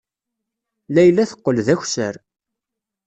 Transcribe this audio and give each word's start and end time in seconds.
Layla 0.93 1.23
teqqel 1.29 1.57
d 1.65 1.67
akessar. 1.73 2.15